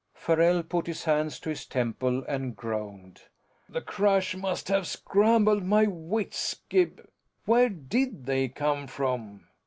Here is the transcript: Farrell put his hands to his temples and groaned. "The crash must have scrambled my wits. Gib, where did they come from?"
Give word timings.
Farrell 0.15 0.63
put 0.63 0.87
his 0.87 1.03
hands 1.03 1.39
to 1.41 1.49
his 1.49 1.67
temples 1.67 2.25
and 2.27 2.55
groaned. 2.55 3.21
"The 3.69 3.81
crash 3.81 4.35
must 4.35 4.67
have 4.67 4.87
scrambled 4.87 5.63
my 5.63 5.85
wits. 5.85 6.59
Gib, 6.69 7.07
where 7.45 7.69
did 7.69 8.25
they 8.25 8.47
come 8.47 8.87
from?" 8.87 9.45